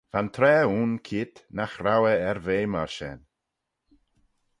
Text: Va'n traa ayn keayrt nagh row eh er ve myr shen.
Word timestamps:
Va'n 0.13 0.29
traa 0.35 0.63
ayn 0.67 0.93
keayrt 1.05 1.35
nagh 1.55 1.75
row 1.85 2.03
eh 2.13 2.19
er 2.29 2.39
ve 2.45 2.57
myr 2.71 2.89
shen. 2.95 3.19